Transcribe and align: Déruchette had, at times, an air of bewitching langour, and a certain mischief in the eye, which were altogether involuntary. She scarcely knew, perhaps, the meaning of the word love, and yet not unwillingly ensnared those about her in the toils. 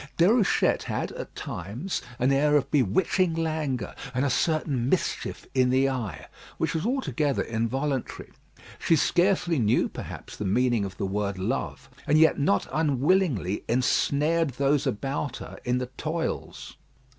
Déruchette 0.17 0.81
had, 0.85 1.11
at 1.11 1.35
times, 1.35 2.01
an 2.17 2.31
air 2.31 2.57
of 2.57 2.71
bewitching 2.71 3.35
langour, 3.35 3.93
and 4.15 4.25
a 4.25 4.31
certain 4.31 4.89
mischief 4.89 5.45
in 5.53 5.69
the 5.69 5.87
eye, 5.87 6.25
which 6.57 6.73
were 6.73 6.81
altogether 6.81 7.43
involuntary. 7.43 8.31
She 8.79 8.95
scarcely 8.95 9.59
knew, 9.59 9.87
perhaps, 9.87 10.35
the 10.35 10.43
meaning 10.45 10.85
of 10.85 10.97
the 10.97 11.05
word 11.05 11.37
love, 11.37 11.87
and 12.07 12.17
yet 12.17 12.39
not 12.39 12.65
unwillingly 12.73 13.63
ensnared 13.67 14.53
those 14.55 14.87
about 14.87 15.37
her 15.37 15.59
in 15.65 15.77
the 15.77 15.85
toils. 16.01 16.77